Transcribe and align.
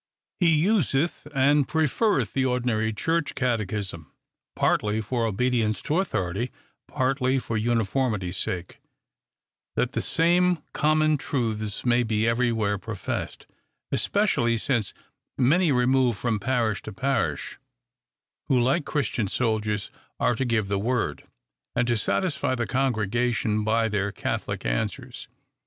He 0.39 0.49
useth 0.49 1.27
and 1.31 1.67
preferreth 1.67 2.33
the 2.33 2.43
ordinary 2.43 2.91
church 2.91 3.35
cate 3.35 3.59
chism; 3.59 4.07
partly 4.55 4.99
for 4.99 5.27
obedience 5.27 5.79
to 5.83 5.99
authority, 5.99 6.49
partly 6.87 7.37
for 7.37 7.55
uniformity 7.55 8.31
sake, 8.31 8.81
that 9.75 9.91
the 9.91 10.01
same 10.01 10.57
common 10.73 11.17
truths 11.17 11.85
may 11.85 12.01
be 12.01 12.27
every 12.27 12.51
where 12.51 12.79
professed; 12.79 13.45
especially 13.91 14.57
since 14.57 14.95
many 15.37 15.71
remove 15.71 16.17
from 16.17 16.39
parish 16.39 16.81
to 16.81 16.91
parish, 16.91 17.59
who 18.47 18.59
like 18.59 18.85
Christian 18.85 19.27
soldiers 19.27 19.91
are 20.19 20.33
to 20.33 20.45
give 20.45 20.67
the 20.67 20.79
word, 20.79 21.25
and 21.75 21.87
to 21.87 21.95
satisfy 21.95 22.55
the 22.55 22.65
congregation 22.65 23.63
by 23.63 23.87
their 23.87 24.11
catholic 24.11 24.65
answers. 24.65 25.27